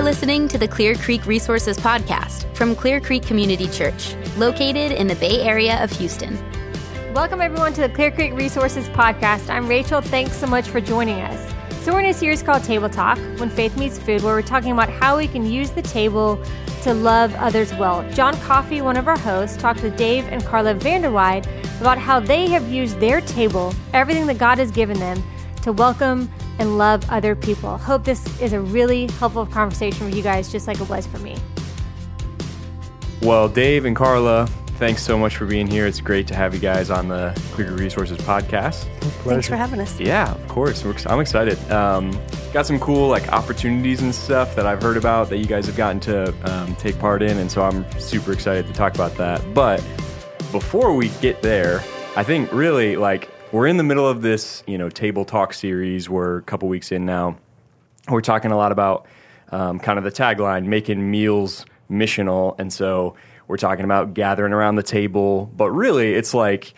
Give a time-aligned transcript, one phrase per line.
[0.00, 5.06] You're listening to the Clear Creek Resources Podcast from Clear Creek Community Church, located in
[5.06, 6.38] the Bay Area of Houston.
[7.12, 9.50] Welcome, everyone, to the Clear Creek Resources Podcast.
[9.50, 10.00] I'm Rachel.
[10.00, 11.52] Thanks so much for joining us.
[11.84, 14.72] So, we're in a series called Table Talk When Faith Meets Food, where we're talking
[14.72, 16.42] about how we can use the table
[16.80, 18.10] to love others well.
[18.12, 21.44] John Coffey, one of our hosts, talked with Dave and Carla Vanderweide
[21.78, 25.22] about how they have used their table, everything that God has given them,
[25.60, 26.30] to welcome
[26.60, 27.76] and love other people.
[27.78, 31.18] Hope this is a really helpful conversation for you guys, just like it was for
[31.18, 31.36] me.
[33.22, 34.46] Well, Dave and Carla,
[34.76, 35.86] thanks so much for being here.
[35.86, 38.84] It's great to have you guys on the Clear Resources podcast.
[39.24, 39.98] Thanks for having us.
[39.98, 40.84] Yeah, of course.
[41.06, 41.58] I'm excited.
[41.70, 42.18] Um,
[42.52, 45.76] got some cool like opportunities and stuff that I've heard about that you guys have
[45.76, 49.42] gotten to um, take part in, and so I'm super excited to talk about that.
[49.54, 49.80] But
[50.52, 51.82] before we get there,
[52.16, 56.08] I think really like we're in the middle of this, you know, table talk series.
[56.08, 57.38] We're a couple weeks in now.
[58.08, 59.06] We're talking a lot about
[59.50, 63.14] um, kind of the tagline, making meals missional, and so
[63.48, 65.50] we're talking about gathering around the table.
[65.56, 66.74] But really, it's like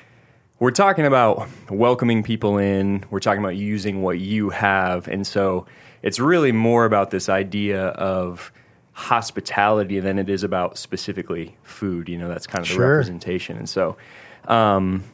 [0.58, 3.04] we're talking about welcoming people in.
[3.10, 5.66] We're talking about using what you have, and so
[6.02, 8.50] it's really more about this idea of
[8.92, 12.08] hospitality than it is about specifically food.
[12.08, 12.88] You know, that's kind of the Sure.
[12.96, 13.96] representation, and so.
[14.48, 15.04] Um,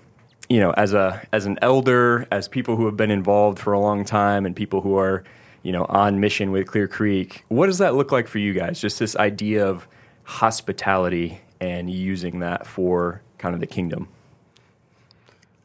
[0.48, 3.80] you know, as a as an elder, as people who have been involved for a
[3.80, 5.24] long time, and people who are,
[5.62, 8.80] you know, on mission with Clear Creek, what does that look like for you guys?
[8.80, 9.86] Just this idea of
[10.24, 14.08] hospitality and using that for kind of the kingdom.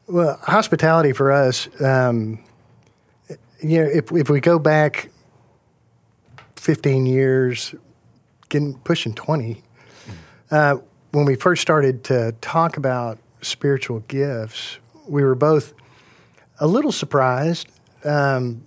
[0.06, 2.44] Well, hospitality for us, um,
[3.62, 5.10] you know, if if we go back
[6.56, 7.74] fifteen years,
[8.50, 9.62] getting pushing twenty,
[10.50, 10.76] uh,
[11.12, 15.74] when we first started to talk about spiritual gifts, we were both
[16.58, 17.68] a little surprised,
[18.04, 18.62] um,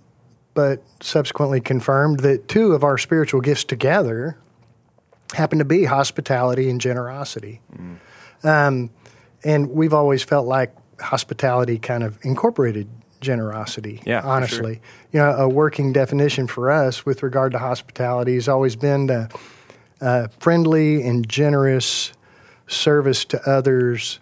[0.54, 4.38] but subsequently confirmed that two of our spiritual gifts together
[5.34, 7.60] happen to be hospitality and generosity.
[8.42, 8.90] Um,
[9.44, 12.88] and we've always felt like hospitality kind of incorporated
[13.20, 14.02] generosity.
[14.04, 14.32] Yeah, for sure.
[14.32, 14.80] honestly,
[15.12, 19.30] you know, a working definition for us with regard to hospitality has always been the
[20.00, 22.12] uh, friendly and generous
[22.66, 24.20] service to others,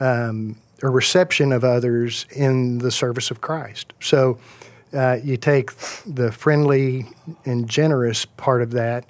[0.00, 3.92] um, or reception of others in the service of Christ.
[4.00, 4.38] So.
[4.92, 5.70] Uh, you take
[6.04, 7.06] the friendly
[7.44, 9.04] and generous part of that,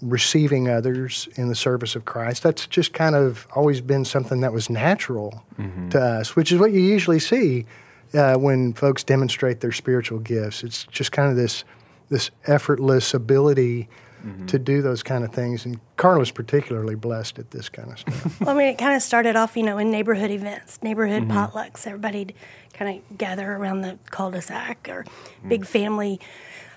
[0.00, 2.42] receiving others in the service of Christ.
[2.42, 5.44] That's just kind of always been something that was natural
[5.90, 7.66] to us, which is what you usually see
[8.14, 10.64] uh, when folks demonstrate their spiritual gifts.
[10.64, 11.64] It's just kind of this
[12.08, 13.88] this effortless ability
[14.26, 14.46] Mm-hmm.
[14.46, 15.64] to do those kind of things.
[15.64, 18.40] And Carl Carla's particularly blessed at this kind of stuff.
[18.40, 21.36] Well, I mean, it kind of started off, you know, in neighborhood events, neighborhood mm-hmm.
[21.36, 21.86] potlucks.
[21.86, 22.34] Everybody'd
[22.72, 25.04] kind of gather around the cul-de-sac or
[25.46, 25.66] big mm.
[25.66, 26.20] family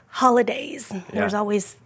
[0.09, 0.93] holidays.
[1.11, 1.77] There was always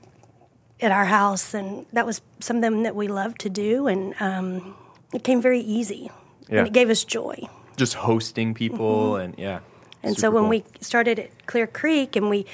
[0.81, 4.75] at our house, and that was something that we loved to do, and um,
[5.13, 6.12] it came very easy,
[6.50, 6.59] Yeah.
[6.59, 7.47] and it gave us joy.
[7.78, 9.23] Just hosting people mm-hmm.
[9.23, 9.59] and yeah.
[10.03, 10.50] And so when cool.
[10.50, 12.46] we started at Clear Creek and we,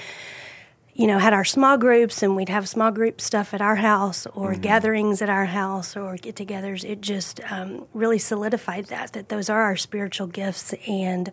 [1.00, 4.28] you know, had our small groups and we'd have small group stuff at our house
[4.40, 4.62] or Mm-hmm.
[4.62, 9.50] gatherings at our house or get togethers, it just um, really solidified that, that those
[9.50, 11.32] are our spiritual gifts and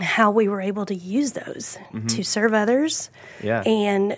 [0.00, 3.10] how we were able to use those to serve others.
[3.38, 3.46] Mm-hmm.
[3.46, 3.62] Yeah.
[3.66, 4.16] And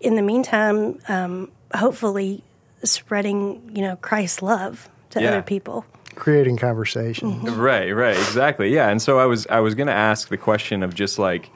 [0.00, 2.42] in the meantime, um, hopefully
[2.84, 5.28] spreading, you know, Christ's love to Yeah.
[5.30, 5.84] other people.
[6.14, 7.42] Creating conversation.
[7.44, 8.72] Right, right, exactly.
[8.74, 11.50] Yeah, and so I was I was going to ask the question of just like,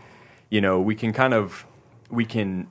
[0.48, 1.66] you know, we can kind of
[2.10, 2.68] we can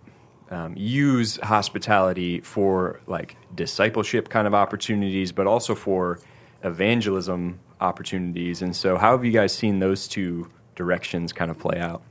[0.49, 6.19] um, use hospitality for like discipleship kind of opportunities, but also for
[6.63, 8.61] evangelism opportunities.
[8.61, 12.01] And so, how have you guys seen those two directions kind of play out?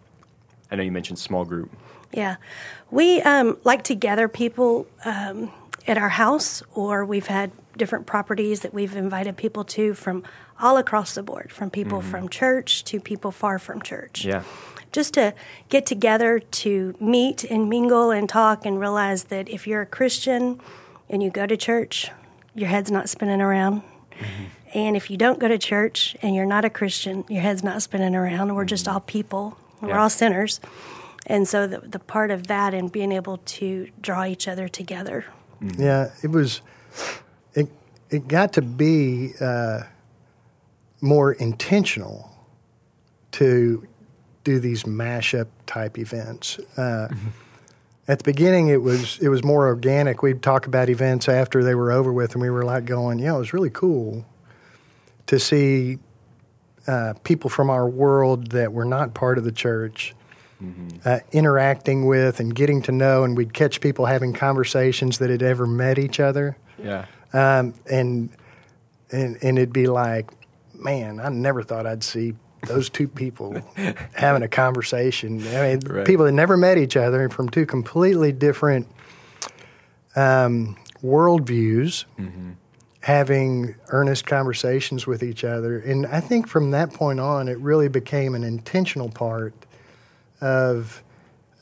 [0.70, 1.70] I know you mentioned small group.
[2.12, 2.36] Yeah.
[2.90, 5.50] We um, like to gather people um,
[5.86, 10.22] at our house, or we've had different properties that we've invited people to from
[10.60, 14.24] all across the board, from people from church to people far from church.
[14.24, 14.44] Yeah,
[14.94, 15.34] Just to
[15.68, 20.60] get together to meet and mingle and talk and realize that if you're a Christian
[21.10, 22.12] and you go to church,
[22.54, 23.82] your head's not spinning around.
[24.12, 24.44] Mm-hmm.
[24.72, 27.82] And if you don't go to church and you're not a Christian, your head's not
[27.82, 28.54] spinning around.
[28.54, 28.94] We're just mm-hmm.
[28.94, 29.58] all people.
[29.80, 30.60] We're all sinners.
[31.26, 35.24] And so the, the part of that and being able to draw each other together.
[35.60, 35.82] Mm-hmm.
[35.82, 36.60] Yeah, it was.
[37.54, 37.68] It
[38.10, 39.80] it got to be uh,
[41.00, 42.30] more intentional
[43.32, 43.88] to
[44.44, 46.58] do these mashup type events.
[46.76, 47.08] Uh,
[48.06, 50.22] At the beginning, it was it was more organic.
[50.22, 53.34] We'd talk about events after they were over with, and we were like going, "Yeah,
[53.34, 54.26] it was really cool
[55.26, 55.98] to see
[56.86, 60.14] uh, people from our world that were not part of the church
[61.06, 65.42] uh, interacting with and getting to know, and we'd catch people having conversations that had
[65.42, 67.06] ever met each other, Yeah.
[67.32, 68.28] um, and
[69.10, 70.30] and and it'd be like,
[70.74, 72.34] man, I never thought I'd see
[72.66, 73.56] those two people
[74.14, 75.40] having a conversation.
[75.48, 76.06] I mean, Right.
[76.06, 78.86] people that never met each other and from two completely different
[80.16, 82.04] um, worldviews
[83.00, 85.78] having earnest conversations with each other.
[85.78, 89.52] And I think from that point on, it really became an intentional part
[90.40, 91.02] of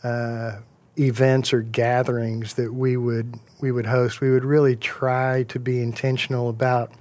[0.05, 0.59] uh,
[0.97, 4.21] events or gatherings that we would we would host.
[4.21, 6.93] We would really try to be intentional about.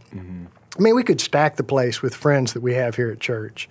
[0.81, 3.69] I mean, we could stack the place with friends that we have here at church,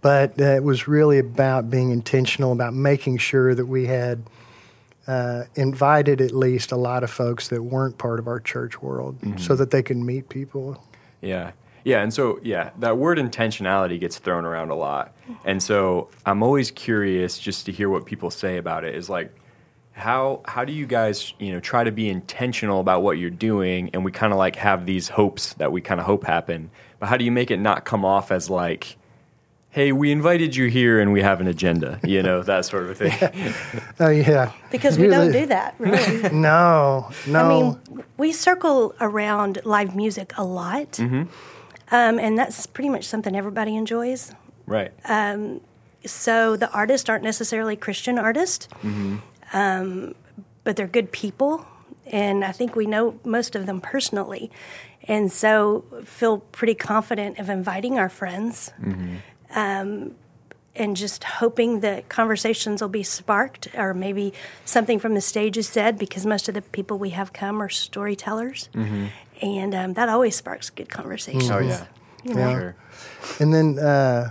[0.00, 4.24] but uh, it was really about being intentional about making sure that we had
[5.06, 9.18] uh, invited at least a lot of folks that weren't part of our church world
[9.38, 10.82] so that they could meet people.
[11.20, 11.52] Yeah.
[11.84, 12.02] Yeah.
[12.02, 15.14] And so, yeah, that word intentionality gets thrown around a lot.
[15.44, 19.32] And so I'm always curious just to hear what people say about it is like,
[19.92, 23.90] how, how do you guys, you know, try to be intentional about what you're doing?
[23.92, 27.08] And we kind of like have these hopes that we kind of hope happen, but
[27.08, 28.96] how do you make it not come off as like,
[29.70, 32.90] hey, we invited you here and we have an agenda, you know, that sort of
[32.90, 33.54] a thing.
[34.00, 36.28] Oh yeah, Because we You're don't do that, really.
[36.32, 37.38] No, no.
[37.40, 41.22] I mean, we circle around live music a lot, Mm-hmm.
[41.94, 44.32] um, and that's pretty much something everybody enjoys.
[44.66, 44.92] right.
[46.04, 48.66] So the artists aren't necessarily Christian artists,
[49.52, 50.14] um,
[50.64, 51.66] but they're good people,
[52.06, 54.50] and I think we know most of them personally,
[55.04, 58.72] and so feel pretty confident of inviting our friends.
[59.54, 60.14] Um,
[60.74, 64.32] and just hoping that conversations will be sparked, or maybe
[64.64, 67.68] something from the stage is said, because most of the people we have come are
[67.68, 68.70] storytellers,
[69.42, 71.50] and um, that always sparks good conversations.
[71.50, 71.86] oh, yeah.
[72.24, 72.52] You For know?
[72.52, 72.76] sure.
[73.40, 74.30] and then uh,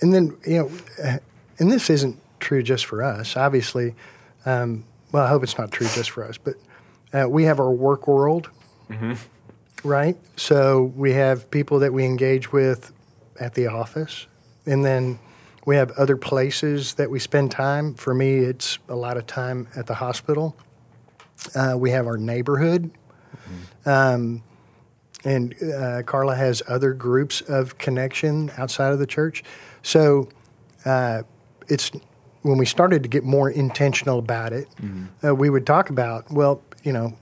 [0.00, 0.70] and then you know,
[1.04, 1.18] uh,
[1.58, 3.36] and this isn't true just for us.
[3.36, 3.94] Obviously,
[4.46, 6.54] um, well, I hope it's not true just for us, but
[7.12, 8.50] uh, we have our work world,
[9.84, 10.16] right?
[10.36, 12.92] So we have people that we engage with
[13.38, 14.26] at the office,
[14.66, 15.18] and then
[15.66, 17.94] we have other places that we spend time.
[17.94, 20.56] For me, it's a lot of time at the hospital.
[21.54, 22.90] Uh, we have our neighborhood.
[23.86, 24.42] Um,
[25.24, 29.44] and uh, Carla has other groups of connection outside of the church.
[29.82, 30.28] So
[30.84, 31.22] uh,
[31.68, 31.92] it's
[32.42, 34.68] when we started to get more intentional about it,
[35.24, 37.14] uh, we would talk about, well, you know,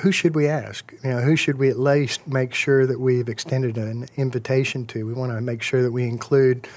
[0.00, 0.92] who should we ask?
[1.02, 5.04] You know, who should we at least make sure that we've extended an invitation to?
[5.06, 6.68] We want to make sure that we include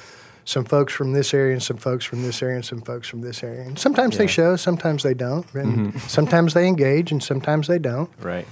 [0.44, 3.22] some folks from this area and some folks from this area and some folks from
[3.22, 3.62] this area.
[3.62, 8.10] And sometimes they show, sometimes they don't, and sometimes they engage and sometimes they don't.
[8.20, 8.48] Right.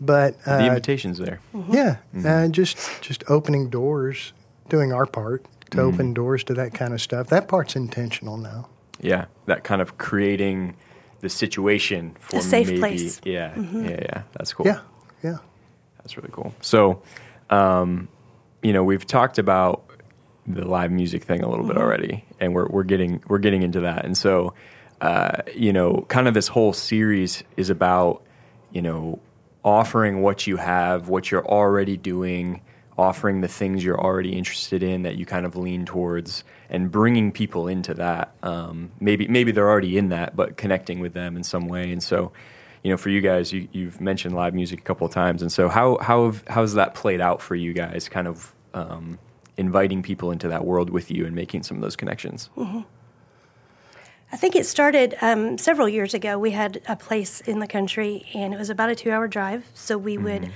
[0.00, 1.40] But uh, The invitation's there.
[1.68, 4.32] yeah, uh, just just opening doors,
[4.68, 5.94] doing our part to Mm-hmm.
[5.94, 7.28] open doors to that kind of stuff.
[7.28, 8.68] That part's intentional now.
[9.00, 10.76] Yeah, that kind of creating
[11.20, 13.20] the situation for A safe maybe, place.
[13.24, 14.22] Yeah, yeah, yeah.
[14.32, 14.66] That's cool.
[14.66, 14.80] Yeah,
[15.22, 15.38] yeah.
[15.98, 16.54] That's really cool.
[16.60, 17.02] So,
[17.50, 18.08] um,
[18.62, 19.84] you know, we've talked about
[20.46, 23.80] the live music thing a little bit already, and we're we're getting we're getting into
[23.80, 24.04] that.
[24.04, 24.54] And so,
[25.00, 28.22] uh, you know, kind of this whole series is about
[28.72, 29.20] you know
[29.64, 32.60] offering what you have, what you're already doing,
[33.02, 37.32] offering the things you're already interested in that you kind of lean towards, and bringing
[37.32, 38.32] people into that.
[38.42, 41.92] Um, maybe maybe they're already in that, but connecting with them in some way.
[41.92, 42.32] And so,
[42.82, 45.52] you know, for you guys, you, you've mentioned live music a couple of times, and
[45.52, 48.08] so how how have, how's that played out for you guys?
[48.08, 49.18] Kind of um,
[49.56, 52.48] inviting people into that world with you and making some of those connections.
[54.34, 56.38] I think it started um, several years ago.
[56.38, 59.66] We had a place in the country, and it was about a two-hour drive.
[59.74, 60.50] So we would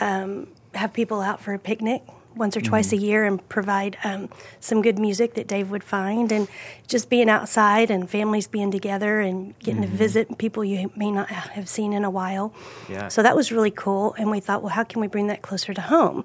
[0.00, 2.02] um, have people out for a picnic
[2.34, 3.02] once or twice mm-hmm.
[3.02, 4.28] a year and provide um,
[4.60, 6.48] some good music that Dave would find, and
[6.86, 9.96] just being outside and families being together and getting to mm-hmm.
[9.96, 12.52] visit people you may not have seen in a while.
[12.90, 13.08] Yeah.
[13.08, 15.72] So that was really cool, and we thought, well, how can we bring that closer
[15.72, 16.24] to home?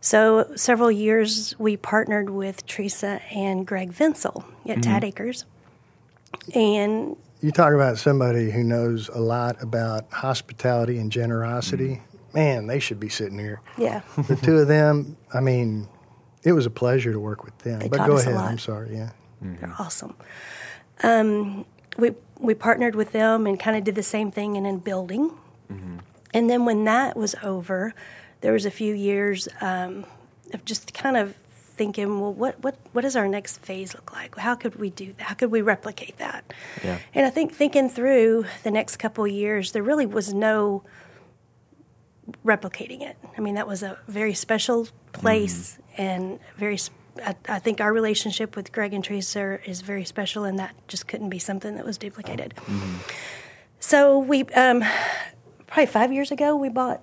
[0.00, 4.80] So several years we partnered with Teresa and Greg Vinsel at mm-hmm.
[4.80, 5.44] Tad Acres.
[6.54, 12.00] And You talk about somebody who knows a lot about hospitality and generosity.
[12.34, 13.60] Man, they should be sitting here.
[13.78, 15.16] yeah, The two of them.
[15.34, 15.88] I mean,
[16.42, 17.80] it was a pleasure to work with them.
[17.80, 18.40] They but taught go us a ahead.
[18.40, 18.50] lot.
[18.50, 18.94] I'm sorry.
[18.96, 19.10] Yeah.
[19.40, 20.14] they're awesome.
[21.02, 21.64] Um,
[21.98, 25.32] we we partnered with them and kind of did the same thing in a building.
[26.34, 27.94] And then when that was over,
[28.40, 30.06] there was a few years um,
[30.54, 31.34] of just kind of
[31.76, 34.34] thinking, well, what, what, what does our next phase look like?
[34.36, 35.20] How could we do that?
[35.24, 36.52] How could we replicate that?
[36.82, 36.98] Yeah.
[37.14, 40.82] And I think thinking through the next couple of years, there really was no
[42.44, 43.16] replicating it.
[43.36, 46.90] I mean, that was a very special place and very s-
[47.24, 51.06] I, I think our relationship with Greg and Teresa is very special, and that just
[51.08, 52.54] couldn't be something that was duplicated.
[53.80, 54.82] So we, um,
[55.66, 57.02] probably five years ago, we bought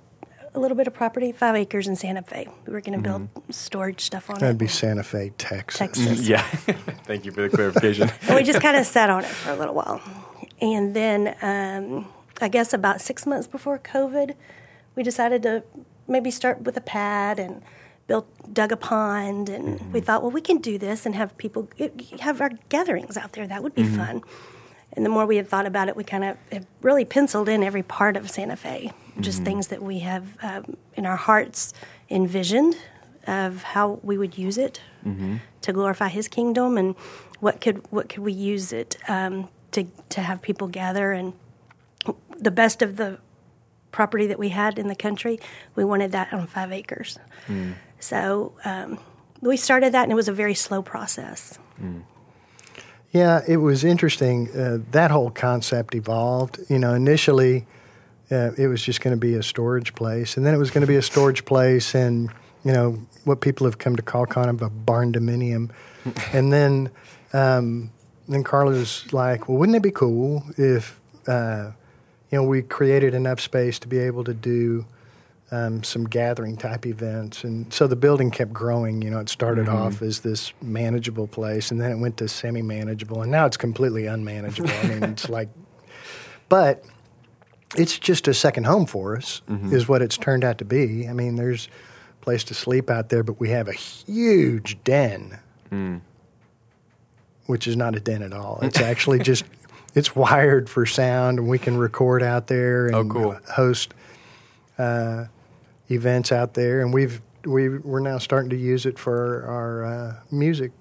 [0.56, 2.48] a little bit of property, five acres in Santa Fe.
[2.66, 4.40] We were going to build storage stuff on it.
[4.40, 5.78] That'd be Santa Fe, Texas.
[5.78, 6.28] Texas.
[6.28, 6.42] Yeah.
[7.06, 8.10] Thank you for the clarification.
[8.24, 10.02] And we just kind of sat on it for a little while.
[10.60, 12.08] And then um,
[12.42, 14.34] I guess about six months before COVID,
[15.00, 15.64] we decided to
[16.10, 17.62] maybe start with a pad and
[18.08, 21.70] built dug a pond and we thought well we can do this and have people
[22.20, 23.48] have our gatherings out there.
[23.48, 24.22] That would be fun.
[24.92, 27.64] And the more we had thought about it we kind of have really penciled in
[27.64, 28.92] every part of santa fe
[29.22, 31.74] just things that we have um, in our hearts
[32.10, 32.76] envisioned
[33.26, 34.82] of how we would use it
[35.62, 36.94] to glorify his kingdom and
[37.40, 41.14] what could what could we use it um, to to have people gather.
[41.14, 41.32] And
[42.38, 43.20] the best of the
[43.92, 45.40] property that we had in the country,
[45.76, 47.18] we wanted that on five acres.
[48.00, 49.00] So um,
[49.42, 51.58] we started that, and it was a very slow process.
[53.12, 54.50] Yeah, it was interesting.
[54.56, 56.60] Uh, that whole concept evolved.
[56.70, 57.66] You know, initially
[58.32, 60.82] uh, it was just going to be a storage place, and then it was going
[60.82, 62.30] to be a storage place, and
[62.64, 65.72] you know what people have come to call kind of a barn dominium.
[66.34, 66.90] and then,
[67.34, 67.92] um,
[68.28, 71.72] then Carla's like, "Well, wouldn't it be cool if uh,
[72.32, 74.86] you know we created enough space to be able to do?"
[75.52, 77.44] um, some gathering type events.
[77.44, 79.02] And so the building kept growing.
[79.02, 79.76] You know, it started mm-hmm.
[79.76, 83.58] off as this manageable place, and then it went to semi manageable, and now it's
[83.58, 84.70] completely unmanageable.
[84.70, 85.50] I mean, it's like,
[86.50, 86.84] but
[87.76, 89.74] it's just a second home for us, mm-hmm.
[89.74, 91.08] is what it's turned out to be.
[91.08, 91.68] I mean, there's
[92.22, 95.40] a place to sleep out there, but we have a huge den,
[95.72, 96.02] mm.
[97.46, 98.60] which is not a den at all.
[98.62, 99.46] It's actually just.
[99.96, 103.40] It's wired for sound, and we can record out there and Oh, cool.
[103.54, 103.94] host
[104.78, 105.26] uh,
[105.90, 110.16] events out there, and we've we we're now starting to use it for our uh,
[110.32, 110.72] music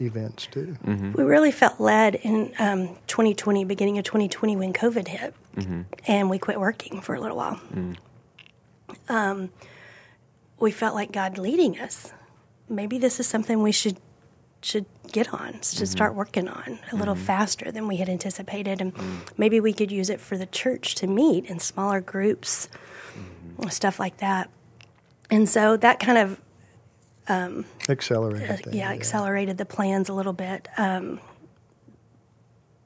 [0.00, 0.76] events too.
[0.84, 5.34] We really felt led in um, 2020, beginning of 2020, when COVID hit,
[6.06, 7.60] and we quit working for a little while.
[9.08, 9.50] Um,
[10.58, 12.12] we felt like God leading us.
[12.68, 13.98] Maybe this is something we should
[14.64, 16.18] should get on, should start mm-hmm.
[16.18, 17.24] working on a little mm-hmm.
[17.24, 19.20] faster than we had anticipated, and mm.
[19.36, 22.68] maybe we could use it for the church to meet in smaller groups,
[23.12, 23.68] mm-hmm.
[23.68, 24.50] stuff like that.
[25.30, 26.40] And so that kind of
[27.28, 28.50] um, Accelerate.
[28.50, 30.68] uh, that, yeah, accelerated the plans a little bit.
[30.76, 31.20] Um,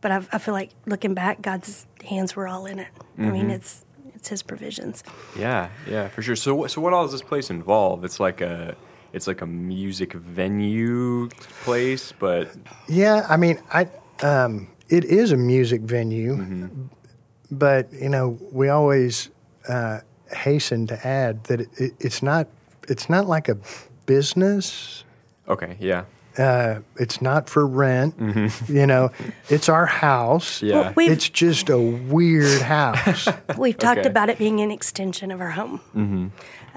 [0.01, 2.89] but I, I feel like looking back, God's hands were all in it.
[3.19, 5.03] I mean, it's it's His provisions.
[5.37, 6.37] Yeah, yeah, for sure.
[6.37, 8.05] So, so what all does this place involve?
[8.05, 8.77] It's like a,
[9.13, 11.29] it's like a music venue
[11.65, 12.49] place, but
[12.89, 13.89] Yeah, I mean, I
[14.23, 16.71] um, it is a music venue,
[17.51, 19.31] but you know, we always
[19.69, 20.01] uh,
[20.33, 22.47] hasten to add that it, it, it's not
[22.89, 23.57] it's not like a
[24.07, 25.05] business.
[25.49, 26.05] okay, yeah,
[26.39, 28.19] Uh, it's not for rent.
[28.19, 28.77] Mm-hmm.
[28.77, 29.11] You know,
[29.49, 30.63] it's our house.
[30.63, 30.93] Yeah.
[30.95, 33.29] Well, It's just a weird house.
[33.59, 34.09] we've talked Okay.
[34.09, 35.81] about it being an extension of our home.
[35.97, 36.27] Mm-hmm.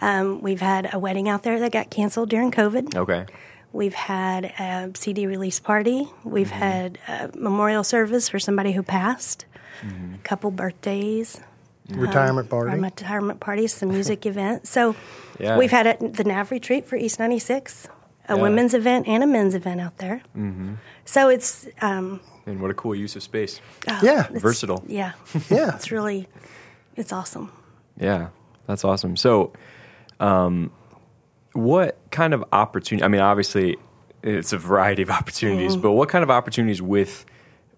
[0.04, 2.96] Um, we've had a wedding out there that got canceled during COVID.
[2.96, 3.26] okay,
[3.74, 6.10] We've had a CD release party.
[6.24, 6.58] We've mm-hmm.
[6.60, 9.46] had a memorial service for somebody who passed.
[9.84, 11.40] A couple birthdays.
[11.92, 12.78] Um, retirement party.
[12.80, 14.68] retirement parties, some music event.
[14.68, 14.96] So
[15.40, 15.58] Yeah.
[15.58, 17.88] we've had a, the NAV retreat for East 96,
[18.32, 18.42] a Yeah.
[18.42, 20.22] women's event and a men's event out there.
[20.36, 20.74] Mm-hmm.
[21.06, 23.62] So it's, um, and what a cool use of space.
[23.88, 24.28] oh, Yeah.
[24.32, 24.84] Versatile.
[24.88, 25.14] Yeah.
[25.50, 25.76] Yeah.
[25.76, 26.28] It's really,
[26.96, 27.52] it's awesome.
[28.00, 28.30] Yeah,
[28.68, 29.16] that's awesome.
[29.16, 29.54] So,
[30.20, 30.72] um,
[31.54, 33.04] what kind of opportunity?
[33.04, 33.78] I mean, obviously,
[34.24, 37.26] it's a variety of opportunities, but what kind of opportunities with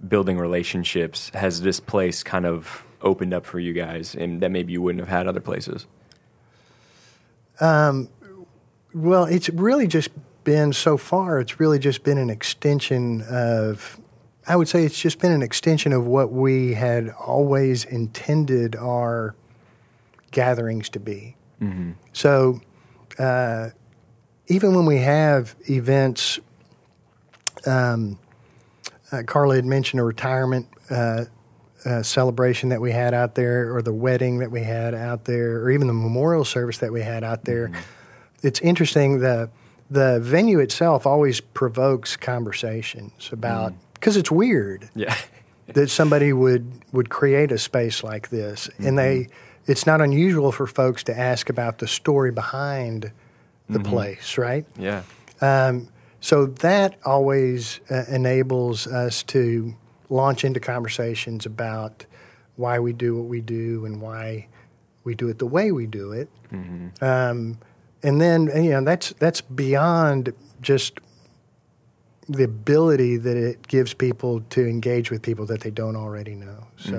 [0.08, 4.72] building relationships has this place kind of opened up for you guys, and that maybe
[4.74, 5.88] you wouldn't have had other places?
[7.60, 8.10] Um,
[8.94, 10.10] Well, it's really just
[10.44, 11.40] been so far.
[11.40, 14.00] It's really just been an extension of.
[14.46, 19.36] I would say it's just been an extension of what we had always intended our
[20.32, 21.38] gatherings to be.
[22.12, 22.60] So,
[23.18, 23.70] uh,
[24.48, 26.40] even when we have events,
[27.66, 28.20] um,
[29.14, 31.26] uh, Carla had mentioned a retirement uh,
[31.86, 35.62] uh, celebration that we had out there, or the wedding that we had out there,
[35.62, 37.72] or even the memorial service that we had out there.
[38.42, 39.50] It's interesting the
[39.90, 43.78] the venue itself always provokes conversations about mm.
[43.94, 45.16] because it's weird Yeah,
[45.68, 49.72] that somebody would would create a space like this, and they mm-hmm.
[49.72, 53.12] it's not unusual for folks to ask about the story behind
[53.70, 53.92] the mm-hmm.
[53.92, 54.66] place, right?
[54.78, 55.04] yeah,
[55.42, 59.75] um, So that always uh, enables us to
[60.10, 62.06] launch into conversations about
[62.56, 64.48] why we do what we do and why
[65.04, 66.30] we do it the way we do it.
[66.52, 67.04] Mm-hmm.
[67.04, 67.58] Um,
[68.04, 71.00] and then you know that's that's beyond just
[72.30, 76.68] the ability that it gives people to engage with people that they don't already know.
[76.78, 76.96] So,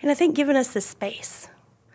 [0.00, 1.48] And I think giving us the space,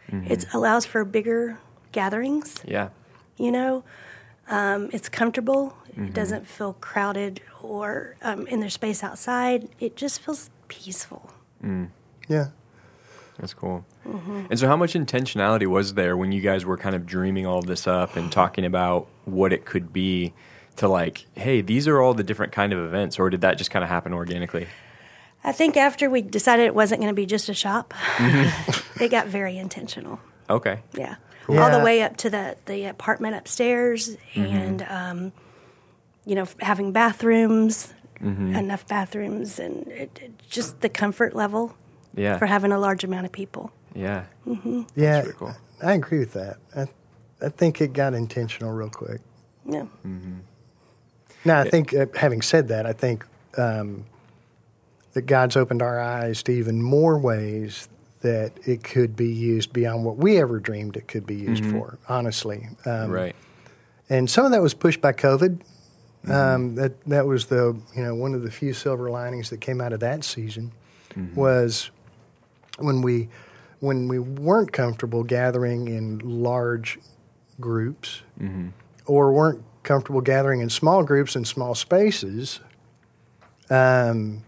[0.10, 1.58] it allows for bigger
[1.92, 2.62] gatherings.
[2.66, 2.90] Yeah.
[3.38, 3.84] You know,
[4.50, 5.76] um, it's comfortable.
[5.96, 9.68] It doesn't feel crowded or um, in their space outside.
[9.80, 11.32] It just feels peaceful.
[12.28, 12.50] yeah.
[13.40, 13.86] That's cool.
[14.08, 14.46] Mm-hmm.
[14.50, 17.60] And so, how much intentionality was there when you guys were kind of dreaming all
[17.60, 20.34] of this up and talking about what it could be?
[20.78, 23.72] To like, hey, these are all the different kind of events, or did that just
[23.72, 24.68] kind of happen organically?
[25.44, 29.26] I think after we decided it wasn't going to be just a shop, it got
[29.26, 30.20] very intentional.
[30.52, 30.82] Okay.
[30.94, 31.16] Yeah.
[31.46, 31.58] Cool.
[31.58, 35.32] All the way up to the, the apartment upstairs and, um,
[36.28, 37.92] you know, having bathrooms,
[38.22, 41.76] enough bathrooms, and it, it- just the comfort level
[42.18, 42.38] Yeah.
[42.38, 43.72] for having a large amount of people.
[43.96, 44.26] yeah.
[44.96, 45.56] Yeah, really cool.
[45.82, 46.58] I agree with that.
[46.76, 46.88] I,
[47.46, 49.22] I think it got intentional real quick.
[49.70, 49.86] Yeah.
[51.46, 53.26] Now, I think, uh, having said that, I think
[53.58, 54.06] um,
[55.14, 57.88] that God's opened our eyes to even more ways
[58.22, 62.00] that it could be used beyond what we ever dreamed it could be used for.
[62.10, 63.36] Honestly, um, right.
[64.10, 65.62] and some of that was pushed by COVID.
[66.28, 69.80] Um, that that was the you know one of the few silver linings that came
[69.80, 70.72] out of that season
[71.36, 71.90] was
[72.78, 73.30] when we
[73.80, 76.98] when we weren't comfortable gathering in large
[77.60, 78.22] groups
[79.06, 82.60] or weren't comfortable gathering in small groups in small spaces.
[83.70, 84.44] Um,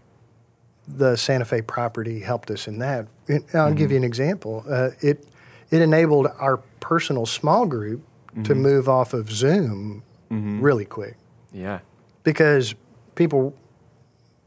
[0.88, 3.06] the Santa Fe property helped us in that.
[3.28, 4.64] It, I'll give you an example.
[4.68, 5.24] Uh, it
[5.70, 8.02] it enabled our personal small group
[8.44, 11.16] to move off of Zoom really quick
[11.52, 11.80] Yeah.
[12.22, 12.74] because
[13.16, 13.54] people,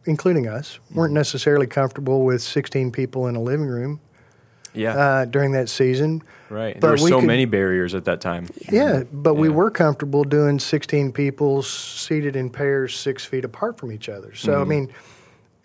[0.05, 3.99] including us, weren't necessarily comfortable with 16 people in a living room
[4.73, 4.95] Yeah.
[4.97, 6.21] uh, during that season.
[6.49, 6.75] right.
[6.75, 8.47] but There were we so could- many barriers at that time.
[8.71, 13.91] Yeah, but we were comfortable doing 16 people seated in pairs six feet apart from
[13.91, 14.33] each other.
[14.35, 14.89] So, I mean,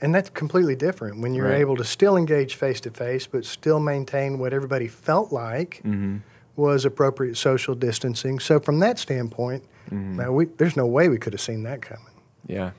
[0.01, 1.53] and that's completely different when you're Mm-hmm.
[1.55, 1.61] Right.
[1.61, 6.19] able to still engage face to face, but still maintain what everybody felt like Mm-hmm.
[6.57, 8.39] was appropriate social distancing.
[8.39, 10.17] So, from that standpoint, Mm-hmm.
[10.17, 12.13] man, we, there's no way we could have seen that coming.
[12.47, 12.71] Yeah.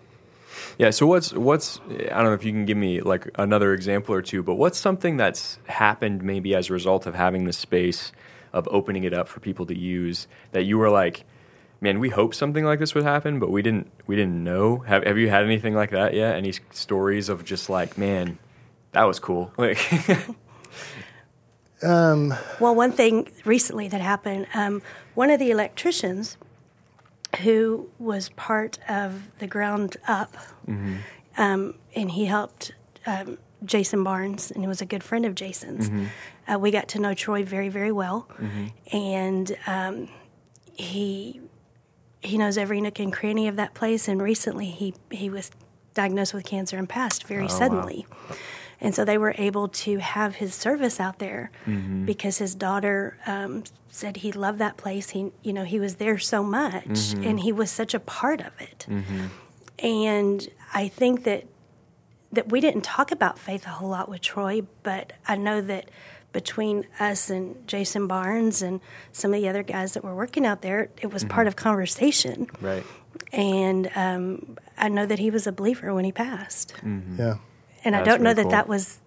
[0.77, 0.89] Yeah.
[0.91, 4.21] So what's what's I don't know if you can give me like another example or
[4.21, 8.11] two, but what's something that's happened maybe as a result of having the space
[8.53, 11.25] of opening it up for people to use that you were like,
[11.81, 14.79] man, we hoped something like this would happen, but we didn't we didn't know.
[14.79, 16.35] Have have you had anything like that yet?
[16.35, 18.37] Any stories of just like, man,
[18.91, 19.51] that was cool.
[19.57, 19.79] Like
[22.59, 24.81] Well, one thing recently that happened, um,
[25.15, 26.37] one of the electricians
[27.41, 30.35] who was part of the ground up,
[31.37, 32.73] um, and he helped
[33.05, 35.89] um, Jason Barnes, and he was a good friend of Jason's.
[36.47, 38.27] Uh, we got to know Troy very, very well,
[38.91, 40.09] and um,
[40.73, 41.41] he
[42.21, 44.07] he knows every nook and cranny of that place.
[44.07, 45.51] And recently, he he was
[45.93, 48.05] diagnosed with cancer and passed very suddenly.
[48.81, 52.05] And so they were able to have his service out there mm-hmm.
[52.05, 55.09] because his daughter um, said he loved that place.
[55.09, 57.23] He, you know, he was there so much, mm-hmm.
[57.23, 58.85] and he was such a part of it.
[58.89, 59.27] Mm-hmm.
[59.79, 61.45] And I think that
[62.31, 65.89] that we didn't talk about faith a whole lot with Troy, but I know that
[66.31, 70.61] between us and Jason Barnes and some of the other guys that were working out
[70.61, 72.47] there, it was part of conversation.
[72.61, 72.83] right.
[73.33, 76.75] And um, I know that he was a believer when he passed.
[77.17, 77.37] Yeah.
[77.83, 78.51] And I don't know really that cool.
[78.51, 78.99] that was.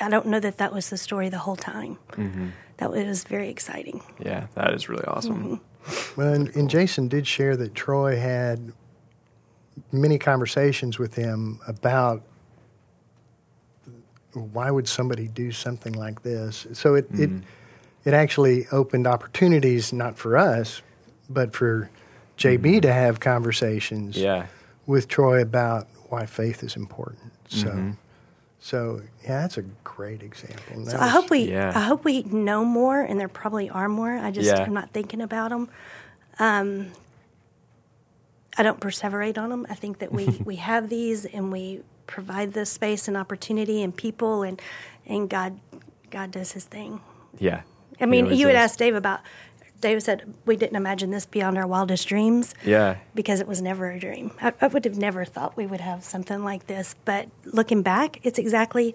[0.00, 1.98] I don't know that that was the story the whole time.
[2.12, 2.48] Mm-hmm.
[2.78, 4.02] That was, very exciting.
[4.18, 5.60] Yeah, that is really awesome.
[5.86, 6.20] Mm-hmm.
[6.20, 8.72] Well, and, and Jason did share that Troy had
[9.92, 12.22] many conversations with him about
[14.32, 16.66] why would somebody do something like this.
[16.72, 17.40] So it it mm-hmm.
[18.04, 20.82] it actually opened opportunities not for us,
[21.28, 21.90] but for
[22.38, 22.80] JB mm-hmm.
[22.80, 24.46] to have conversations Yeah.
[24.86, 27.32] With Troy about why faith is important.
[27.48, 27.68] So.
[27.68, 27.90] Mm-hmm.
[28.60, 30.62] So yeah, that's a great example.
[30.70, 31.72] And So that I was- hope we, yeah.
[31.74, 34.12] I hope we know more, and there probably are more.
[34.16, 34.62] I just Yeah.
[34.62, 35.68] I'm not thinking about them.
[36.38, 36.92] Um,
[38.56, 39.66] I don't perseverate on them.
[39.68, 43.94] I think that we we have these, and we provide the space and opportunity and
[43.94, 44.60] people, and
[45.06, 45.60] and God
[46.10, 47.00] God does His thing.
[47.38, 47.62] Yeah.
[48.00, 48.70] I mean, you had does.
[48.70, 49.20] asked Dave about.
[49.84, 52.54] Dave said we didn't imagine this beyond our wildest dreams.
[52.64, 52.96] Yeah.
[53.14, 54.32] because it was never a dream.
[54.40, 56.94] I, I would have never thought we would have something like this.
[57.04, 58.94] But looking back, it's exactly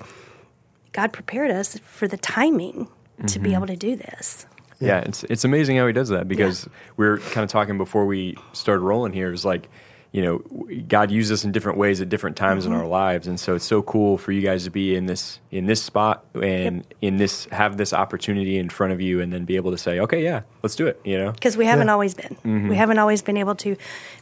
[0.92, 3.44] God prepared us for the timing to Mm-hmm.
[3.44, 4.46] be able to do this.
[4.80, 8.06] Yeah, it's it's amazing how he does that because we were kind of talking before
[8.06, 9.32] we started rolling here.
[9.34, 9.68] Is like
[10.12, 10.40] you know,
[10.88, 12.82] God uses us in different ways at different times in mm-hmm.
[12.82, 15.68] our lives, and so it's so cool for you guys to be in this in
[15.68, 19.56] this spot and in this have this opportunity in front of you, and then be
[19.56, 21.00] able to say, okay, yeah, let's do it.
[21.04, 21.94] You know, because we haven't Yeah.
[21.94, 22.38] always been.
[22.44, 22.72] We mm-hmm.
[22.72, 23.76] haven't always been able to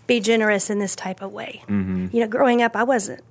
[0.07, 1.61] be generous in this type of way.
[1.69, 2.07] Mm-hmm.
[2.11, 3.23] You know, growing up, I wasn't.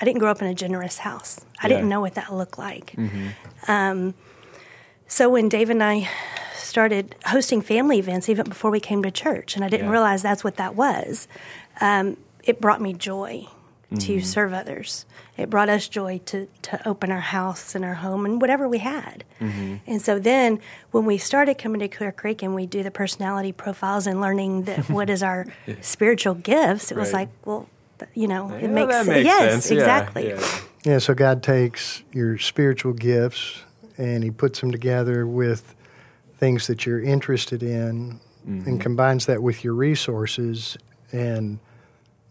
[0.00, 1.44] I didn't grow up in a generous house.
[1.62, 1.76] I Yeah.
[1.76, 2.94] didn't know what that looked like.
[3.68, 4.14] Um,
[5.06, 6.08] so when Dave and I
[6.56, 9.92] started hosting family events, even before we came to church, and I didn't Yeah.
[9.92, 11.26] realize that's what that was,
[11.80, 13.46] um, it brought me joy
[13.98, 15.04] to serve others.
[15.36, 18.78] It brought us joy to, to open our house and our home and whatever we
[18.78, 19.24] had.
[19.40, 20.60] And so then
[20.92, 24.62] when we started coming to Clear Creek and we do the personality profiles and learning
[24.64, 25.46] that what is our
[25.80, 27.68] spiritual gifts, it was like, well,
[28.14, 29.70] you know, Yeah, it makes, that sen- makes yes, sense.
[29.72, 30.28] Yeah, exactly.
[30.28, 30.60] yeah.
[30.84, 33.62] Yeah, so God takes your spiritual gifts
[33.98, 35.74] and He puts them together with
[36.38, 38.66] things that you're interested in Mm-hmm.
[38.70, 40.78] and combines that with your resources.
[41.12, 41.58] And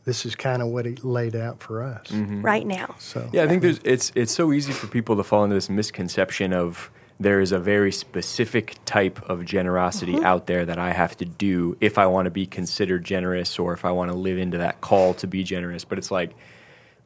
[0.10, 2.08] this is kind of what He laid out for us.
[2.08, 2.42] Mm-hmm.
[2.42, 2.96] Right now.
[3.00, 5.70] So, Yeah, I think there's it's it's so easy for people to fall into this
[5.70, 6.90] misconception of
[7.22, 11.76] there is a very specific type of generosity out there that I have to do
[11.82, 14.80] if I want to be considered generous or if I want to live into that
[14.82, 15.84] call to be generous.
[15.86, 16.32] But it's like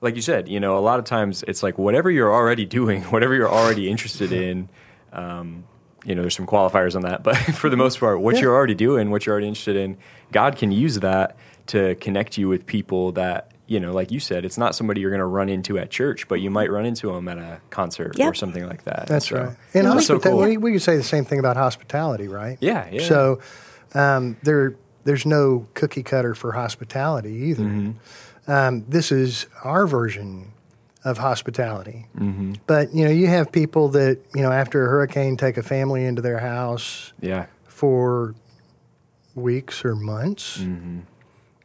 [0.02, 3.02] like you said, you know, a lot of times it's like whatever you're already doing,
[3.04, 4.70] whatever you're already interested in,
[5.14, 5.64] um,
[6.06, 8.42] you know, there's some qualifiers on that, but for the most part, what Yeah.
[8.42, 9.98] you're already doing, what you're already interested in,
[10.32, 11.36] God can use that
[11.68, 15.10] to connect you with people that, you know, like you said, it's not somebody you're
[15.10, 18.20] going to run into at church, but you might run into them at a concert
[18.20, 19.08] or something like that.
[19.08, 19.56] That's So, right.
[19.74, 20.38] And that's so cool.
[20.38, 22.58] we, we could say the same thing about hospitality, right?
[22.60, 23.08] Yeah, yeah.
[23.08, 23.40] So
[23.94, 27.64] um, there, there's no cookie cutter for hospitality either.
[27.64, 28.52] Mm-hmm.
[28.52, 30.52] Um, this is our version
[31.06, 32.08] of hospitality.
[32.18, 32.54] Mm-hmm.
[32.68, 36.06] But you know, you have people that you know after a hurricane take a family
[36.06, 37.48] into their house yeah.
[37.68, 38.36] for
[39.36, 40.60] weeks or months.
[40.60, 41.00] Mm-hmm.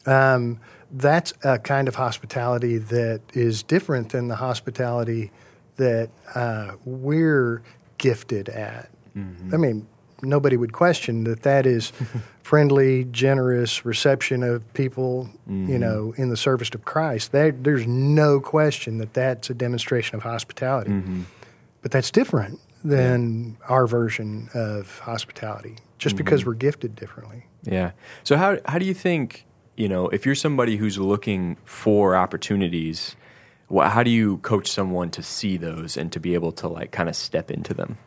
[0.09, 5.31] Um, that's a kind of hospitality that is different than the hospitality
[5.77, 7.63] that uh, we're
[7.99, 8.89] gifted at.
[9.17, 9.55] Mm-hmm.
[9.55, 9.87] I mean,
[10.23, 11.93] nobody would question that that is
[12.43, 15.71] friendly, generous reception of people, Mm-hmm.
[15.73, 17.33] you know, in the service of Christ.
[17.33, 20.91] There, there's no question that that's a demonstration of hospitality.
[20.91, 21.23] Mm-hmm.
[21.83, 26.25] But that's different than our version of hospitality, just Mm-hmm.
[26.25, 27.45] because we're gifted differently.
[27.63, 27.91] Yeah.
[28.25, 29.45] So how how do you think
[29.79, 33.17] you know if you're somebody who's looking for opportunities,
[33.71, 37.09] how do you coach someone to see those and to be able to like kind
[37.09, 37.99] of step into them?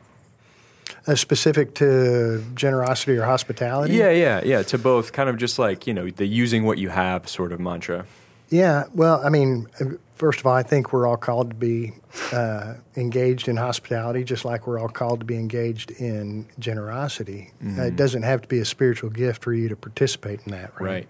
[1.08, 3.96] Uh, specific to generosity or hospitality?
[3.96, 4.62] Yeah, yeah, yeah.
[4.64, 7.60] To both kind of just like you know the using what you have sort of
[7.60, 8.06] mantra.
[8.50, 11.94] Yeah, well, I mean, uh, first of all, I think we're all called to be
[12.34, 17.52] uh, engaged in hospitality, just like we're all called to be engaged in generosity.
[17.66, 20.74] Uh, it doesn't have to be a spiritual gift for you to participate in that,
[20.80, 20.86] right?
[20.86, 21.08] Right.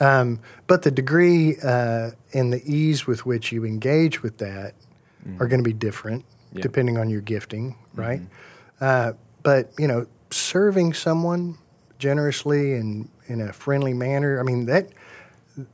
[0.00, 4.74] Um, but the degree uh, and the ease with which you engage with that
[5.40, 6.62] are going to be different Yeah.
[6.62, 8.20] depending on your gifting, right?
[8.80, 11.56] Uh, but you know, serving someone
[11.98, 14.88] generously and in a friendly manner, I mean that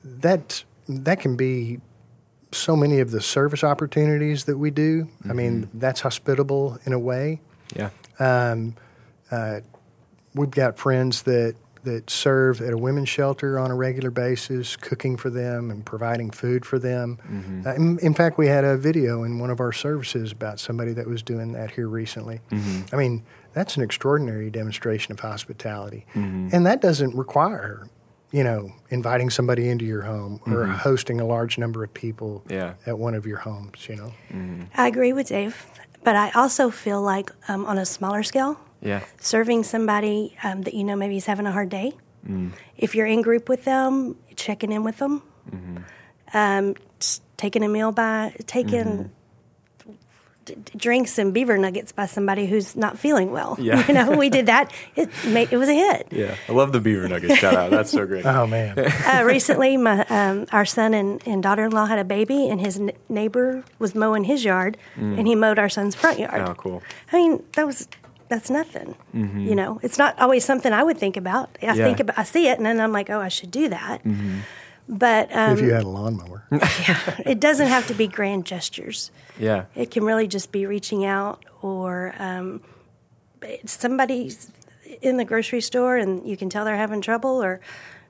[0.04, 1.80] that that can be
[2.52, 5.08] so many of the service opportunities that we do.
[5.28, 7.40] I mean, that's hospitable in a way.
[7.74, 7.90] Yeah.
[8.18, 8.74] Um,
[9.30, 9.60] uh,
[10.34, 15.16] we've got friends that that serve at a women's shelter on a regular basis, cooking
[15.16, 17.18] for them and providing food for them.
[17.24, 17.66] Mm-hmm.
[17.66, 20.92] Uh, in, in fact, we had a video in one of our services about somebody
[20.92, 22.40] that was doing that here recently.
[22.50, 22.94] Mm-hmm.
[22.94, 26.50] I mean, that's an extraordinary demonstration of hospitality, mm-hmm.
[26.52, 27.88] and that doesn't require.
[28.32, 32.74] You know, inviting somebody into your home or hosting a large number of people Yeah.
[32.86, 34.12] at one of your homes, you know.
[34.76, 35.66] I agree with Dave,
[36.04, 39.00] but I also feel like um, on a smaller scale, Yeah.
[39.20, 41.92] serving somebody um, that you know maybe is having a hard day.
[42.76, 45.22] If you're in group with them, checking in with them,
[46.34, 49.10] um, just taking a meal by taking
[50.44, 53.56] d- d- drinks and beaver nuggets by somebody who's not feeling well.
[53.58, 53.86] Yeah.
[53.88, 54.72] you know, we did that.
[54.96, 56.08] It made, it was a hit.
[56.10, 56.34] Yeah.
[56.48, 57.70] I love the beaver nuggets shout out.
[57.70, 58.26] That's so great.
[58.26, 62.60] Oh man, uh, recently, my um, our son and, and daughter-in-law had a baby, and
[62.60, 66.46] his n- neighbor was mowing his yard, and he mowed our son's front yard.
[66.48, 66.82] Oh, cool.
[67.12, 67.88] I mean, that was
[68.30, 68.94] that's nothing.
[69.12, 71.50] You know, it's not always something I would think about.
[71.60, 71.84] I Yeah.
[71.84, 74.00] think about, I see it, and then I'm like, oh, I should do that.
[74.88, 76.44] But um, if you had a lawnmower.
[76.52, 79.10] it doesn't have to be grand gestures.
[79.38, 79.66] Yeah.
[79.76, 82.62] It can really just be reaching out, or um,
[83.66, 84.50] somebody's
[85.02, 87.60] in the grocery store and you can tell they're having trouble, or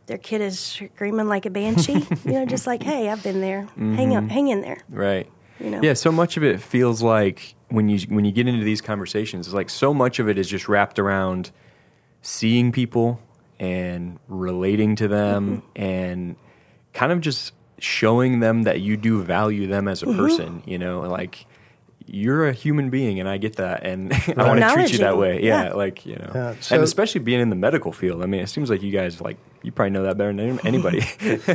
[0.07, 2.07] their kid is screaming like a banshee.
[2.25, 3.69] you know, just like, hey, I've been there.
[3.77, 4.79] Hang on, hang in there.
[4.89, 5.29] Right.
[5.61, 5.81] You know?
[5.83, 9.47] Yeah, so much of it feels like when you when you get into these conversations,
[9.47, 11.51] it's like so much of it is just wrapped around
[12.23, 13.21] seeing people
[13.59, 15.83] and relating to them Mm-hmm.
[15.83, 16.37] and
[16.93, 20.19] kind of just showing them that you do value them as a Mm-hmm.
[20.19, 20.63] person.
[20.67, 21.47] You know, like
[22.07, 25.17] you're a human being, and I get that, and I want to treat you that
[25.19, 25.43] way.
[25.45, 25.73] Yeah, yeah.
[25.75, 28.23] like you know, Yeah, so- and especially being in the medical field.
[28.23, 31.03] I mean, it seems like you guys like you probably know that better than anybody.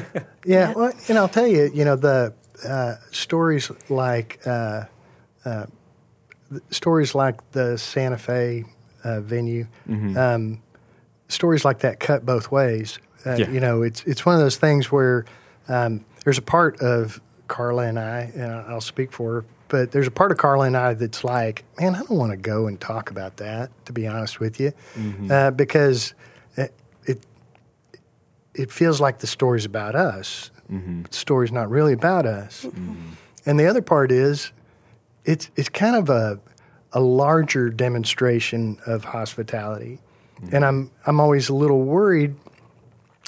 [0.46, 4.86] Yeah, well, and I'll tell you, you know, the uh, stories like uh,
[5.44, 5.65] uh,
[6.52, 8.65] the stories like the Santa Fe
[9.04, 9.68] uh, venue,
[10.18, 10.62] um,
[11.28, 13.00] stories like that cut both ways.
[13.26, 13.50] Uh, Yeah.
[13.50, 15.26] You know, it's it's one of those things where
[15.68, 20.08] um, there's a part of Carla and I, and I'll speak for her, but there's
[20.08, 22.80] a part of Carla and I that's like, man, I don't want to go and
[22.80, 24.72] talk about that, to be honest with you,
[25.32, 26.13] uh, because
[26.56, 26.74] it,
[27.06, 27.26] it
[28.54, 30.52] it feels like the story's about us.
[31.01, 32.63] But the story's not really about us.
[32.63, 33.13] Mm-hmm.
[33.45, 34.51] And the other part is,
[35.23, 36.39] it's it's kind of a
[36.93, 39.99] a larger demonstration of hospitality,
[40.39, 40.56] mm-hmm.
[40.56, 42.36] and I'm I'm always a little worried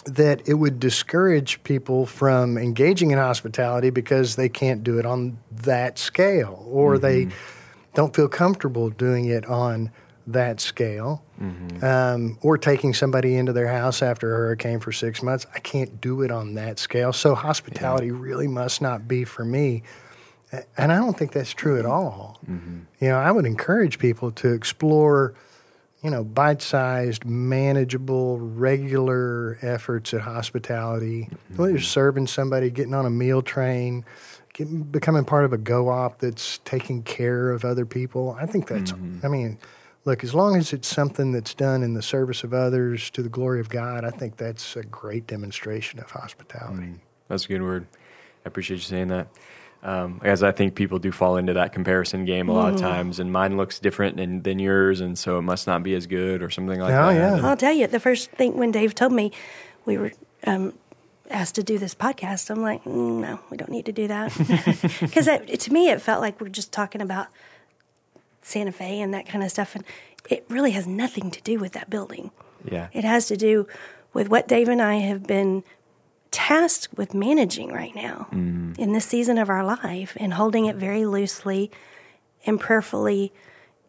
[0.06, 5.38] that it would discourage people from engaging in hospitality because they can't do it on
[5.52, 7.28] that scale, or they
[7.94, 9.92] don't feel comfortable doing it on
[10.28, 11.24] that scale,
[11.82, 15.46] um, or taking somebody into their house after a hurricane for six months.
[15.56, 17.14] I can't do it on that scale.
[17.14, 19.84] So hospitality really must not be for me.
[20.78, 21.92] And I don't think that's true at mm-hmm.
[21.92, 22.40] all.
[22.50, 22.80] Mm-hmm.
[23.00, 25.34] You know, I would encourage people to explore,
[26.04, 31.30] you know, bite-sized, manageable, regular efforts at hospitality.
[31.30, 31.56] Mm-hmm.
[31.58, 34.06] Whether you're serving somebody, getting on a meal train,
[34.92, 38.36] becoming part of a co-op that's taking care of other people.
[38.40, 38.92] I think that's.
[39.24, 39.60] I mean,
[40.08, 43.30] look, as long as it's something that's done in the service of others to the
[43.30, 46.94] glory of God, I think that's a great demonstration of hospitality.
[47.28, 47.86] That's a good word.
[48.46, 49.28] I appreciate you saying that.
[49.84, 53.20] Um, as I think people do fall into that comparison game a lot of times,
[53.20, 56.42] and mine looks different than, than yours, and so it must not be as good
[56.42, 57.14] or something like Oh, that.
[57.14, 57.36] yeah.
[57.38, 59.32] And- I'll tell you, the first thing when Dave told me
[59.86, 60.14] we were
[60.46, 60.74] um,
[61.30, 64.32] asked to do this podcast, I'm like, mm, no, we don't need to do that.
[65.02, 67.28] Because to me, it felt like we're just talking about
[68.48, 69.76] Santa Fe and that kind of stuff.
[69.76, 69.84] And
[70.30, 72.32] it really has nothing to do with that building.
[72.70, 72.88] yeah.
[72.94, 73.68] It has to do
[74.14, 75.64] with what Dave and I have been
[76.32, 81.06] tasked with managing right now in this season of our life and holding it very
[81.06, 81.72] loosely
[82.46, 83.32] and prayerfully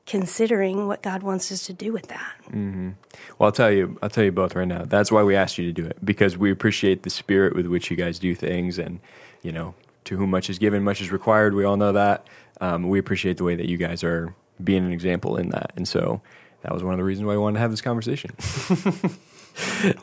[0.07, 2.33] considering what God wants us to do with that.
[2.51, 4.85] Well, I'll tell you, I'll tell you both right now.
[4.85, 7.91] That's why we asked you to do it because we appreciate the spirit with which
[7.91, 9.01] you guys do things, and
[9.43, 11.55] you know, to whom much is given, much is required.
[11.55, 12.27] We all know that.
[12.61, 15.87] Um, we appreciate the way that you guys are being an example in that, and
[15.87, 16.21] so
[16.63, 18.31] that was one of the reasons why I wanted to have this conversation.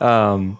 [0.00, 0.58] um,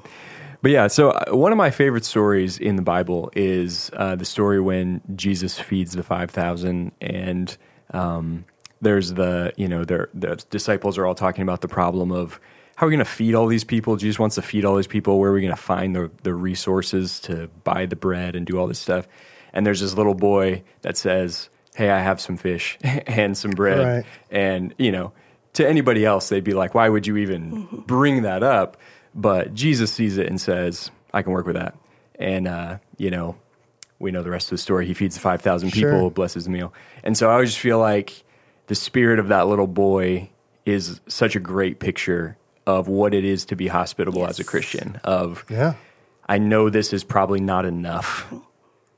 [0.63, 4.25] but yeah, so uh, one of my favorite stories in the Bible is uh, the
[4.25, 7.57] story when Jesus feeds the five thousand, and
[7.93, 8.45] um,
[8.81, 12.41] there's the you know the disciples are all talking about the problem of
[12.77, 13.97] how are we going to feed all these people?
[13.97, 15.19] Jesus wants to feed all these people.
[15.19, 18.59] Where are we going to find the the resources to buy the bread and do
[18.59, 19.09] all this stuff?
[19.53, 23.87] And there's this little boy that says, "Hey, I have some fish and some bread,"
[23.87, 24.05] Right.
[24.31, 25.13] and you know
[25.55, 28.77] to anybody else they'd be like why would you even bring that up
[29.15, 31.75] but jesus sees it and says i can work with that
[32.19, 33.35] and uh, you know
[33.99, 36.11] we know the rest of the story he feeds the 5000 people Sure.
[36.11, 38.23] blesses the meal and so i just feel like
[38.67, 40.29] the spirit of that little boy
[40.67, 42.37] is such a great picture
[42.67, 45.73] of what it is to be hospitable as a christian of Yeah.
[46.29, 48.27] I know this is probably not enough,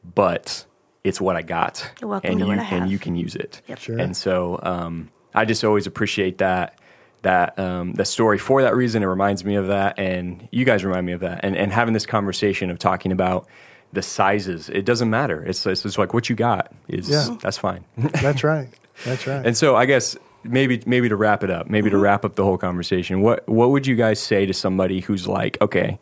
[0.02, 0.64] but
[1.04, 2.82] it's what I got, Welcome and to you what I have.
[2.82, 3.62] and you can use it.
[3.68, 3.78] Yep.
[3.78, 3.98] Sure.
[3.98, 6.78] And so um, I just always appreciate that
[7.22, 9.02] that um, the story for that reason.
[9.02, 11.40] It reminds me of that, and you guys remind me of that.
[11.44, 13.48] And and having this conversation of talking about
[13.92, 15.42] the sizes, it doesn't matter.
[15.44, 17.36] It's it's just like what you got is Yeah.
[17.40, 17.84] that's fine.
[17.96, 18.68] That's right.
[19.04, 19.46] That's right.
[19.46, 22.44] And so I guess maybe maybe to wrap it up, maybe to wrap up the
[22.44, 25.98] whole conversation, what what would you guys say to somebody who's like, okay,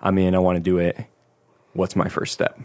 [0.00, 0.98] I'm in, I want to do it.
[1.74, 2.58] What's my first step?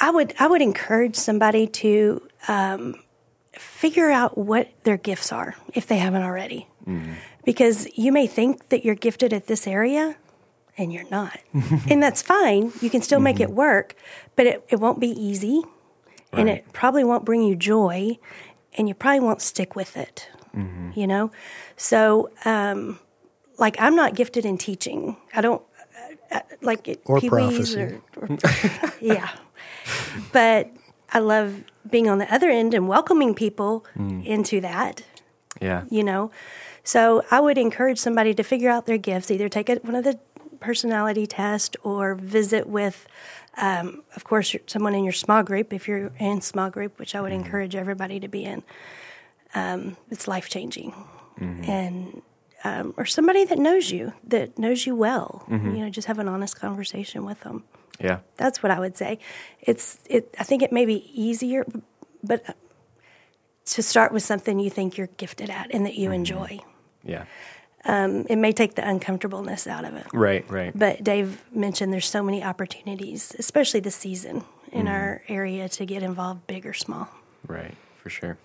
[0.00, 2.94] I would I would encourage somebody to um,
[3.52, 6.68] figure out what their gifts are if they haven't already,
[7.44, 10.16] because you may think that you're gifted at this area,
[10.78, 11.38] and you're not,
[11.88, 12.72] and that's fine.
[12.80, 13.94] You can still make it work,
[14.36, 15.62] but it, it won't be easy,
[16.32, 18.18] and it probably won't bring you joy,
[18.76, 20.28] and you probably won't stick with it.
[20.94, 21.32] You know,
[21.76, 22.98] so um,
[23.58, 25.18] like I'm not gifted in teaching.
[25.34, 25.62] I don't
[26.32, 27.82] uh, uh, like it, Or Pee-wees prophecy.
[27.82, 28.38] or, or
[29.02, 29.28] yeah.
[30.32, 30.70] But
[31.12, 33.84] I love being on the other end and welcoming people
[34.24, 35.02] into that,
[35.60, 35.84] Yeah.
[35.90, 36.30] you know.
[36.82, 40.04] So I would encourage somebody to figure out their gifts, either take a, one of
[40.04, 40.18] the
[40.60, 43.06] personality tests or visit with,
[43.56, 47.20] um, of course, someone in your small group, if you're in small group, which I
[47.20, 48.62] would encourage everybody to be in.
[49.54, 50.92] Um, it's life changing.
[51.38, 52.22] And
[52.64, 55.44] um, or somebody that knows you, that knows you well.
[55.50, 57.64] You know, just have an honest conversation with them.
[58.00, 58.18] Yeah.
[58.36, 59.18] That's what I would say.
[59.60, 60.34] It's it.
[60.38, 61.64] I think it may be easier,
[62.22, 62.52] but uh,
[63.66, 66.60] to start with something you think you're gifted at and that you enjoy.
[67.02, 67.24] Yeah.
[67.84, 70.06] Um, it may take the uncomfortableness out of it.
[70.12, 70.48] Right.
[70.50, 70.76] Right.
[70.76, 76.02] But Dave mentioned there's so many opportunities, especially this season in our area, to get
[76.02, 77.08] involved, big or small.
[77.46, 77.74] Right.
[77.96, 78.38] For sure.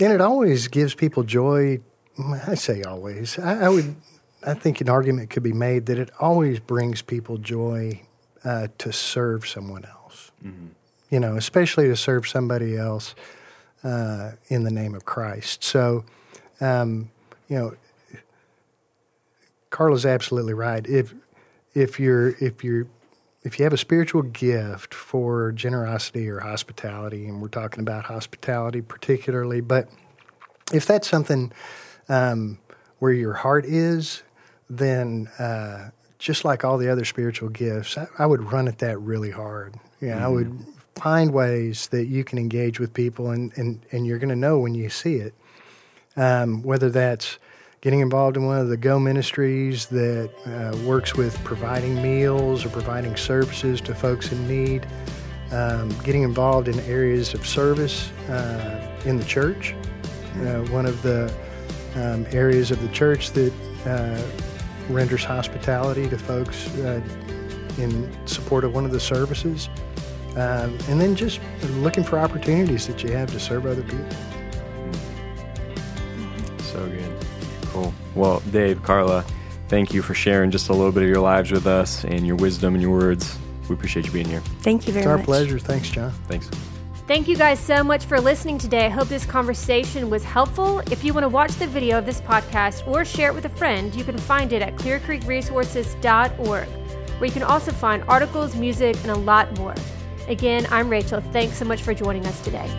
[0.00, 1.80] And it always gives people joy.
[2.18, 3.38] I say always.
[3.38, 3.96] I, I would.
[4.46, 8.00] I think an argument could be made that it always brings people joy
[8.44, 10.30] uh, to serve someone else.
[11.10, 13.14] You know, especially to serve somebody else
[13.82, 15.64] uh, in the name of Christ.
[15.64, 16.04] So,
[16.60, 17.10] um,
[17.48, 17.74] you know,
[19.70, 20.86] Carla's absolutely right.
[20.86, 21.14] If
[21.74, 22.86] if you're if you're
[23.42, 28.82] if you have a spiritual gift for generosity or hospitality, and we're talking about hospitality
[28.82, 29.88] particularly, but
[30.72, 31.52] if that's something
[32.08, 32.58] um,
[32.98, 34.22] where your heart is,
[34.68, 38.98] then uh, just like all the other spiritual gifts, I, I would run at that
[38.98, 39.74] really hard.
[40.00, 44.18] Yeah, I would find ways that you can engage with people, and, and, and you're
[44.18, 45.34] going to know when you see it.
[46.16, 47.38] Um, whether that's
[47.80, 52.68] getting involved in one of the Go ministries that uh, works with providing meals or
[52.68, 54.86] providing services to folks in need,
[55.52, 59.74] um, getting involved in areas of service uh, in the church.
[60.42, 61.32] Uh, one of the
[61.94, 63.52] um, areas of the church that
[63.86, 64.22] uh,
[64.92, 67.00] renders hospitality to folks uh,
[67.78, 69.68] in support of one of the services.
[70.30, 71.40] Um, and then just
[71.78, 74.06] looking for opportunities that you have to serve other people.
[76.60, 77.26] So good.
[77.66, 77.92] Cool.
[78.14, 79.24] Well, Dave, Carla,
[79.68, 82.36] thank you for sharing just a little bit of your lives with us and your
[82.36, 83.38] wisdom and your words.
[83.68, 84.40] We appreciate you being here.
[84.60, 85.26] Thank you very It's our much.
[85.26, 85.58] pleasure.
[85.58, 86.12] Thanks, John.
[86.28, 86.48] Thanks.
[87.10, 88.86] Thank you guys so much for listening today.
[88.86, 90.78] I hope this conversation was helpful.
[90.92, 93.48] If you want to watch the video of this podcast or share it with a
[93.48, 99.10] friend, you can find it at clearcreekresources.org, where you can also find articles, music, and
[99.10, 99.74] a lot more.
[100.28, 101.20] Again, I'm Rachel.
[101.32, 102.70] Thanks so much for joining us today.